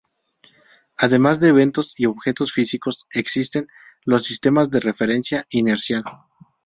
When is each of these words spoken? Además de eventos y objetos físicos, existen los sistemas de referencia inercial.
Además 0.97 1.39
de 1.39 1.49
eventos 1.49 1.93
y 1.95 2.07
objetos 2.07 2.51
físicos, 2.51 3.05
existen 3.13 3.67
los 4.03 4.23
sistemas 4.23 4.71
de 4.71 4.79
referencia 4.79 5.45
inercial. 5.51 6.03